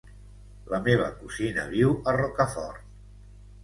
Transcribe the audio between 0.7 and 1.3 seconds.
La meva